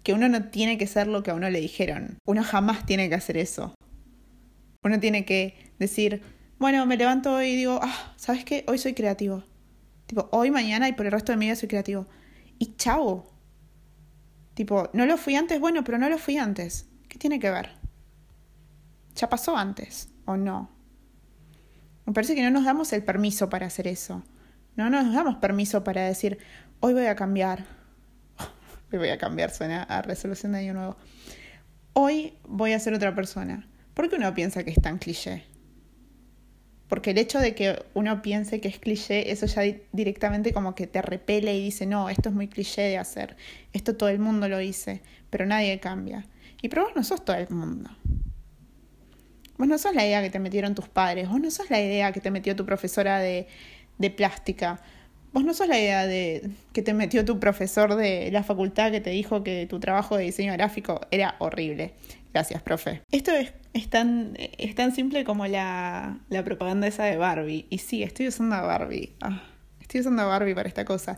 que 0.04 0.14
uno 0.14 0.30
no 0.30 0.50
tiene 0.50 0.78
que 0.78 0.88
ser 0.88 1.08
lo 1.08 1.24
que 1.24 1.32
a 1.32 1.36
uno 1.36 1.50
le 1.50 1.60
dijeron. 1.60 2.18
Uno 2.26 2.44
jamás 2.44 2.86
tiene 2.86 3.10
que 3.10 3.16
hacer 3.16 3.38
eso. 3.38 3.76
Uno 4.84 5.00
tiene 5.00 5.26
que 5.26 5.74
decir, 5.78 6.22
bueno, 6.58 6.86
me 6.86 6.98
levanto 6.98 7.42
y 7.42 7.56
digo, 7.56 7.80
ah, 7.82 8.14
¿sabes 8.16 8.46
qué? 8.46 8.64
Hoy 8.68 8.78
soy 8.78 8.94
creativo. 8.94 9.44
Tipo, 10.06 10.30
hoy, 10.32 10.52
mañana 10.52 10.88
y 10.88 10.94
por 10.94 11.06
el 11.06 11.12
resto 11.12 11.32
de 11.32 11.38
mi 11.38 11.46
vida 11.46 11.56
soy 11.56 11.70
creativo. 11.70 12.08
Y 12.58 12.76
chao. 12.76 13.30
Tipo, 14.54 14.90
no 14.94 15.06
lo 15.06 15.18
fui 15.18 15.36
antes, 15.36 15.60
bueno, 15.60 15.84
pero 15.84 15.98
no 15.98 16.10
lo 16.10 16.18
fui 16.18 16.38
antes. 16.38 16.88
¿Qué 17.08 17.18
tiene 17.18 17.40
que 17.40 17.50
ver? 17.50 17.70
¿Ya 19.16 19.30
pasó 19.30 19.56
antes 19.56 20.10
o 20.26 20.38
no? 20.38 20.70
Me 22.06 22.14
parece 22.14 22.36
que 22.36 22.42
no 22.42 22.50
nos 22.50 22.66
damos 22.66 22.92
el 22.94 23.04
permiso 23.04 23.50
para 23.50 23.68
hacer 23.68 23.88
eso. 23.88 24.24
No 24.76 24.90
nos 24.90 25.14
damos 25.14 25.36
permiso 25.38 25.84
para 25.84 26.04
decir, 26.04 26.40
hoy 26.80 26.94
voy 26.94 27.06
a 27.06 27.16
cambiar 27.16 27.79
me 28.92 28.98
voy 28.98 29.10
a 29.10 29.18
cambiar, 29.18 29.52
suena 29.52 29.84
a 29.84 30.02
resolución 30.02 30.54
de 30.54 30.60
año 30.60 30.74
nuevo. 30.74 30.98
Hoy 31.94 32.34
voy 32.48 32.74
a 32.74 32.80
ser 32.80 32.94
otra 32.94 33.14
persona. 33.16 33.68
¿Por 33.94 34.10
qué 34.10 34.16
uno 34.16 34.34
piensa 34.34 34.64
que 34.64 34.72
es 34.72 34.82
tan 34.82 34.98
cliché? 34.98 35.44
Porque 36.88 37.12
el 37.12 37.20
hecho 37.20 37.40
de 37.40 37.54
que 37.54 37.84
uno 37.94 38.22
piense 38.24 38.60
que 38.60 38.68
es 38.68 38.80
cliché, 38.80 39.32
eso 39.32 39.46
ya 39.46 39.62
directamente 39.92 40.54
como 40.54 40.74
que 40.74 40.88
te 40.88 41.02
repele 41.04 41.56
y 41.56 41.64
dice, 41.64 41.86
no, 41.86 42.10
esto 42.10 42.30
es 42.30 42.36
muy 42.36 42.48
cliché 42.48 42.82
de 42.82 42.98
hacer, 42.98 43.38
esto 43.74 43.96
todo 43.96 44.10
el 44.10 44.18
mundo 44.18 44.50
lo 44.50 44.58
dice, 44.58 45.04
pero 45.30 45.46
nadie 45.46 45.80
cambia. 45.80 46.26
Y 46.62 46.70
pero 46.70 46.86
vos 46.86 46.94
no 46.96 47.04
sos 47.04 47.24
todo 47.24 47.36
el 47.36 47.50
mundo. 47.50 47.92
Vos 49.58 49.68
no 49.68 49.78
sos 49.78 49.94
la 49.94 50.06
idea 50.06 50.24
que 50.24 50.32
te 50.32 50.40
metieron 50.40 50.74
tus 50.74 50.88
padres, 50.88 51.30
vos 51.30 51.40
no 51.40 51.52
sos 51.52 51.70
la 51.70 51.80
idea 51.80 52.12
que 52.12 52.22
te 52.22 52.32
metió 52.32 52.56
tu 52.56 52.66
profesora 52.66 53.20
de, 53.20 53.48
de 54.00 54.10
plástica, 54.10 54.82
Vos 55.32 55.44
no 55.44 55.54
sos 55.54 55.68
la 55.68 55.78
idea 55.78 56.08
de 56.08 56.50
que 56.74 56.82
te 56.82 56.94
metió 56.94 57.24
tu 57.24 57.40
profesor 57.40 57.96
de 57.96 58.32
la 58.32 58.44
facultad 58.44 58.92
que 58.92 59.00
te 59.00 59.12
dijo 59.12 59.44
que 59.44 59.68
tu 59.68 59.80
trabajo 59.80 60.18
de 60.18 60.24
diseño 60.24 60.54
gráfico 60.54 61.02
era 61.12 61.36
horrible. 61.40 61.94
Gracias, 62.34 62.62
profe. 62.62 63.02
Esto 63.12 63.32
es, 63.32 63.54
es, 63.74 63.90
tan, 63.90 64.34
es 64.38 64.76
tan 64.76 64.94
simple 64.94 65.24
como 65.24 65.48
la, 65.48 66.20
la, 66.30 66.44
propaganda 66.44 66.88
esa 66.88 67.06
de 67.06 67.18
Barbie. 67.18 67.66
Y 67.70 67.80
sí, 67.80 68.04
estoy 68.04 68.28
usando 68.28 68.56
a 68.56 68.62
Barbie. 68.62 69.14
Ah, 69.22 69.44
estoy 69.82 70.02
usando 70.02 70.22
a 70.24 70.26
Barbie 70.26 70.54
para 70.54 70.68
esta 70.68 70.86
cosa. 70.86 71.18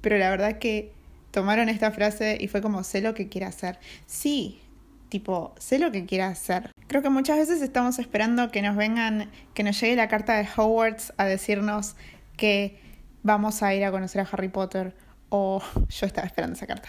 Pero 0.00 0.18
la 0.18 0.30
verdad 0.30 0.58
que 0.58 0.92
tomaron 1.30 1.68
esta 1.68 1.90
frase 1.90 2.38
y 2.40 2.48
fue 2.48 2.60
como, 2.60 2.82
sé 2.84 3.00
lo 3.00 3.14
que 3.14 3.28
quiere 3.28 3.46
hacer. 3.46 3.78
Sí, 4.06 4.60
tipo, 5.08 5.54
sé 5.58 5.78
lo 5.78 5.92
que 5.92 6.04
quiere 6.06 6.24
hacer. 6.24 6.70
Creo 6.86 7.02
que 7.02 7.10
muchas 7.10 7.38
veces 7.38 7.62
estamos 7.62 7.98
esperando 7.98 8.50
que 8.50 8.62
nos 8.62 8.76
vengan, 8.76 9.30
que 9.54 9.62
nos 9.62 9.80
llegue 9.80 9.96
la 9.96 10.08
carta 10.08 10.36
de 10.36 10.48
Hogwarts 10.56 11.12
a 11.16 11.24
decirnos 11.24 11.96
que 12.36 12.78
vamos 13.22 13.62
a 13.62 13.74
ir 13.74 13.84
a 13.84 13.90
conocer 13.90 14.20
a 14.20 14.28
Harry 14.30 14.48
Potter, 14.48 14.94
o 15.28 15.62
yo 15.88 16.06
estaba 16.06 16.26
esperando 16.26 16.54
esa 16.56 16.66
carta, 16.66 16.88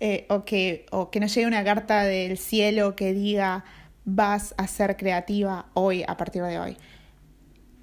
eh, 0.00 0.26
o, 0.28 0.44
que, 0.44 0.86
o 0.90 1.10
que 1.10 1.20
nos 1.20 1.34
llegue 1.34 1.46
una 1.46 1.64
carta 1.64 2.04
del 2.04 2.38
cielo 2.38 2.96
que 2.96 3.12
diga 3.12 3.64
vas 4.04 4.54
a 4.56 4.66
ser 4.66 4.96
creativa 4.96 5.66
hoy, 5.74 6.04
a 6.06 6.16
partir 6.16 6.42
de 6.42 6.58
hoy. 6.58 6.76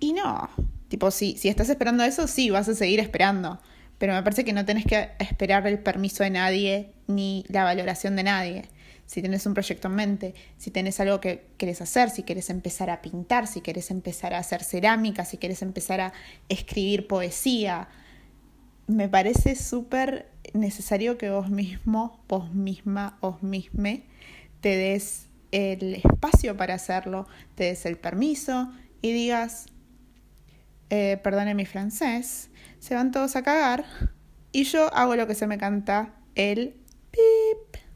Y 0.01 0.13
no, 0.13 0.49
tipo, 0.89 1.11
sí, 1.11 1.35
si 1.37 1.47
estás 1.47 1.69
esperando 1.69 2.03
eso, 2.03 2.27
sí, 2.27 2.49
vas 2.49 2.67
a 2.67 2.75
seguir 2.75 2.99
esperando, 2.99 3.61
pero 3.97 4.13
me 4.13 4.23
parece 4.23 4.43
que 4.43 4.53
no 4.53 4.65
tenés 4.65 4.85
que 4.85 5.11
esperar 5.19 5.65
el 5.67 5.79
permiso 5.79 6.23
de 6.23 6.29
nadie 6.29 6.93
ni 7.07 7.45
la 7.47 7.63
valoración 7.63 8.15
de 8.15 8.23
nadie 8.23 8.69
si 9.09 9.21
tienes 9.21 9.47
un 9.47 9.55
proyecto 9.55 9.87
en 9.87 9.95
mente, 9.95 10.35
si 10.59 10.69
tienes 10.69 10.99
algo 10.99 11.19
que 11.19 11.47
quieres 11.57 11.81
hacer, 11.81 12.11
si 12.11 12.21
quieres 12.21 12.51
empezar 12.51 12.91
a 12.91 13.01
pintar, 13.01 13.47
si 13.47 13.59
quieres 13.59 13.89
empezar 13.89 14.35
a 14.35 14.37
hacer 14.37 14.63
cerámica, 14.63 15.25
si 15.25 15.39
quieres 15.39 15.63
empezar 15.63 15.99
a 15.99 16.13
escribir 16.47 17.07
poesía. 17.07 17.87
Me 18.85 19.09
parece 19.09 19.55
súper 19.55 20.29
necesario 20.53 21.17
que 21.17 21.31
vos 21.31 21.49
mismo, 21.49 22.23
vos 22.27 22.53
misma, 22.53 23.17
vos 23.19 23.41
misme, 23.41 24.03
te 24.61 24.77
des 24.77 25.25
el 25.51 25.95
espacio 25.95 26.55
para 26.55 26.75
hacerlo, 26.75 27.27
te 27.55 27.63
des 27.63 27.87
el 27.87 27.97
permiso 27.97 28.71
y 29.01 29.11
digas, 29.11 29.65
eh, 30.91 31.19
perdone 31.23 31.55
mi 31.55 31.65
francés, 31.65 32.51
se 32.77 32.93
van 32.93 33.11
todos 33.11 33.35
a 33.35 33.41
cagar 33.41 33.85
y 34.51 34.65
yo 34.65 34.93
hago 34.93 35.15
lo 35.15 35.25
que 35.25 35.33
se 35.33 35.47
me 35.47 35.57
canta 35.57 36.13
el 36.35 36.75
pip. 37.09 37.88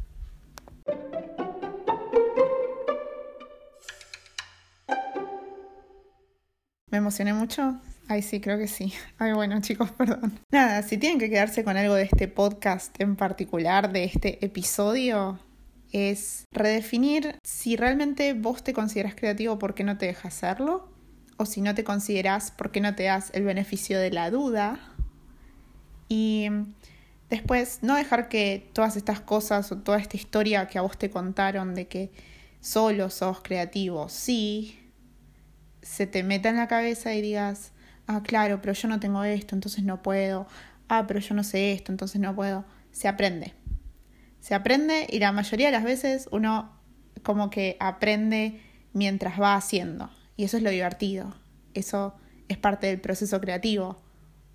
¿Me 6.93 7.00
emocioné 7.00 7.33
mucho? 7.33 7.75
Ay, 8.07 8.21
sí, 8.21 8.39
creo 8.39 8.59
que 8.59 8.67
sí. 8.67 8.93
Ay, 9.17 9.33
bueno, 9.33 9.59
chicos, 9.62 9.89
perdón. 9.89 10.39
Nada, 10.51 10.83
si 10.83 11.00
tienen 11.00 11.17
que 11.17 11.27
quedarse 11.27 11.63
con 11.63 11.75
algo 11.75 11.95
de 11.95 12.03
este 12.03 12.27
podcast 12.27 12.95
en 13.01 13.15
particular, 13.15 13.91
de 13.91 14.03
este 14.03 14.45
episodio, 14.45 15.39
es 15.91 16.45
redefinir 16.51 17.35
si 17.41 17.77
realmente 17.77 18.33
vos 18.33 18.63
te 18.63 18.73
consideras 18.73 19.15
creativo, 19.15 19.57
¿por 19.57 19.73
qué 19.73 19.83
no 19.83 19.97
te 19.97 20.05
dejas 20.05 20.35
hacerlo? 20.35 20.88
o 21.38 21.47
si 21.47 21.62
no 21.62 21.73
te 21.73 21.83
consideras, 21.83 22.51
¿por 22.51 22.69
qué 22.69 22.79
no 22.79 22.93
te 22.93 23.05
das 23.05 23.31
el 23.33 23.43
beneficio 23.43 24.00
de 24.00 24.12
la 24.12 24.29
duda? 24.29 24.79
Y 26.09 26.47
después, 27.31 27.79
no 27.81 27.95
dejar 27.95 28.29
que 28.29 28.69
todas 28.71 28.97
estas 28.97 29.19
cosas 29.19 29.71
o 29.71 29.79
toda 29.79 29.97
esta 29.97 30.15
historia 30.15 30.67
que 30.67 30.77
a 30.77 30.83
vos 30.83 31.00
te 31.00 31.09
contaron 31.09 31.73
de 31.73 31.88
que 31.88 32.12
solo 32.62 33.09
sos 33.09 33.41
creativo, 33.41 34.09
sí, 34.09 34.83
se 35.84 36.08
te 36.08 36.24
meta 36.24 36.50
en 36.50 36.56
la 36.56 36.68
cabeza 36.68 37.13
y 37.13 37.22
digas, 37.22 37.72
ah, 38.08 38.24
claro, 38.24 38.62
pero 38.62 38.74
yo 38.74 38.88
no 38.88 39.00
tengo 39.00 39.24
esto, 39.24 39.56
entonces 39.56 39.84
no 39.84 40.02
puedo, 40.02 40.48
ah, 40.88 41.06
pero 41.08 41.20
yo 41.20 41.36
no 41.36 41.44
sé 41.44 41.74
esto, 41.74 41.92
entonces 41.92 42.20
no 42.20 42.36
puedo. 42.36 42.66
Se 42.92 43.08
aprende. 43.08 43.54
Se 44.40 44.56
aprende 44.56 45.08
y 45.10 45.20
la 45.20 45.32
mayoría 45.32 45.68
de 45.68 45.72
las 45.74 45.84
veces 45.84 46.28
uno 46.32 46.72
como 47.22 47.50
que 47.50 47.78
aprende 47.80 48.62
mientras 48.94 49.40
va 49.40 49.56
haciendo. 49.56 50.10
Y 50.36 50.44
eso 50.44 50.58
es 50.58 50.63
lo 50.63 50.70
divertido. 50.70 51.34
Eso 51.74 52.16
es 52.48 52.58
parte 52.58 52.88
del 52.88 53.00
proceso 53.00 53.40
creativo. 53.40 54.02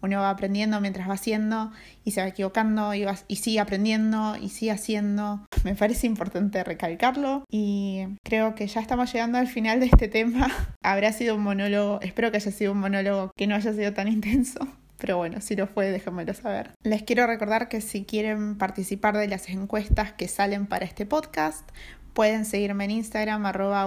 Uno 0.01 0.21
va 0.21 0.31
aprendiendo 0.31 0.81
mientras 0.81 1.09
va 1.09 1.15
haciendo 1.15 1.73
y 2.05 2.13
se 2.13 2.21
va 2.21 2.29
equivocando 2.29 2.95
y, 2.95 3.05
y 3.27 3.37
sigue 3.37 3.61
aprendiendo 3.61 4.37
y 4.37 4.51
sigue 4.51 4.71
haciendo. 4.71 5.47
Me 5.65 5.75
parece 5.75 6.07
importante 6.07 6.63
recalcarlo 6.65 7.45
y 7.51 8.05
creo 8.23 8.55
que 8.55 8.67
ya 8.67 8.81
estamos 8.81 9.13
llegando 9.13 9.39
al 9.39 9.49
final 9.49 9.81
de 9.81 9.87
este 9.87 10.09
tema. 10.09 10.49
Habrá 10.83 11.13
sido 11.13 11.35
un 11.37 11.43
monólogo, 11.43 12.01
espero 12.01 12.31
que 12.31 12.37
haya 12.37 12.53
sido 12.53 12.73
un 12.73 12.79
monólogo 12.79 13.33
que 13.37 13.47
no 13.47 13.55
haya 13.55 13.73
sido 13.73 13.93
tan 13.93 14.09
intenso. 14.13 14.61
Pero 14.99 15.17
bueno, 15.17 15.41
si 15.41 15.55
lo 15.55 15.67
fue, 15.69 15.91
déjenmelo 15.91 16.35
saber. 16.35 16.73
Les 16.83 17.03
quiero 17.05 17.27
recordar 17.27 17.69
que 17.69 17.81
si 17.81 18.05
quieren 18.05 18.59
participar 18.59 19.17
de 19.17 19.29
las 19.29 19.49
encuestas 19.49 20.13
que 20.13 20.27
salen 20.27 20.67
para 20.67 20.85
este 20.85 21.07
podcast, 21.07 21.69
pueden 22.15 22.45
seguirme 22.45 22.85
en 22.85 22.91
Instagram, 22.93 23.47
arroba 23.47 23.85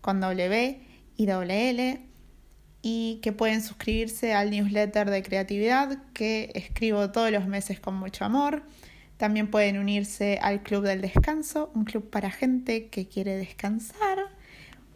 con 0.00 0.20
W 0.20 0.80
y 1.16 1.28
y 2.84 3.20
que 3.22 3.32
pueden 3.32 3.62
suscribirse 3.62 4.34
al 4.34 4.50
newsletter 4.50 5.08
de 5.08 5.22
creatividad 5.22 5.98
que 6.14 6.50
escribo 6.54 7.10
todos 7.10 7.30
los 7.30 7.46
meses 7.46 7.78
con 7.78 7.94
mucho 7.94 8.24
amor. 8.24 8.64
También 9.22 9.52
pueden 9.52 9.78
unirse 9.78 10.40
al 10.42 10.64
Club 10.64 10.82
del 10.82 11.00
Descanso, 11.00 11.70
un 11.76 11.84
club 11.84 12.10
para 12.10 12.32
gente 12.32 12.88
que 12.88 13.06
quiere 13.06 13.36
descansar 13.36 14.18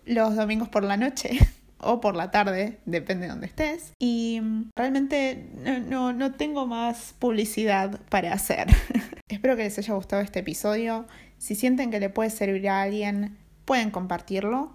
los 0.04 0.34
domingos 0.34 0.68
por 0.68 0.82
la 0.82 0.96
noche 0.96 1.38
o 1.78 2.00
por 2.00 2.16
la 2.16 2.32
tarde, 2.32 2.80
depende 2.86 3.26
de 3.26 3.30
dónde 3.30 3.46
estés. 3.46 3.92
Y 4.00 4.42
realmente 4.74 5.48
no, 5.86 6.12
no 6.12 6.34
tengo 6.34 6.66
más 6.66 7.14
publicidad 7.20 8.00
para 8.10 8.32
hacer. 8.32 8.66
Espero 9.28 9.54
que 9.54 9.62
les 9.62 9.78
haya 9.78 9.94
gustado 9.94 10.22
este 10.22 10.40
episodio. 10.40 11.06
Si 11.38 11.54
sienten 11.54 11.92
que 11.92 12.00
le 12.00 12.10
puede 12.10 12.30
servir 12.30 12.68
a 12.68 12.82
alguien, 12.82 13.38
pueden 13.64 13.92
compartirlo. 13.92 14.74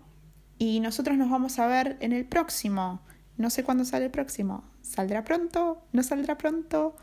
Y 0.59 0.79
nosotros 0.79 1.17
nos 1.17 1.29
vamos 1.29 1.59
a 1.59 1.67
ver 1.67 1.97
en 1.99 2.13
el 2.13 2.23
próximo. 2.23 3.01
No 3.35 3.49
sé 3.49 3.65
cuándo 3.65 3.83
sale 3.83 4.05
el 4.05 4.11
próximo. 4.11 4.63
¿Saldrá 4.81 5.25
pronto? 5.25 5.85
¿No 5.91 6.03
saldrá 6.03 6.37
pronto? 6.37 6.95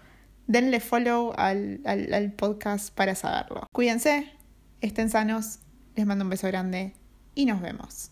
Denle 0.49 0.81
follow 0.81 1.35
al, 1.37 1.81
al, 1.85 2.33
podcast 2.33 2.95
para 2.95 3.14
saberlo. 3.14 3.67
Cuídense, 3.71 4.33
estén 4.81 5.11
sanos, 5.11 5.59
les 5.95 6.07
mando 6.07 6.25
un 6.25 6.31
beso 6.31 6.47
grande 6.47 6.95
y 7.35 7.45
nos 7.45 7.61
vemos. 7.61 8.11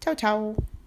Chau, 0.00 0.16
chau. 0.16 0.75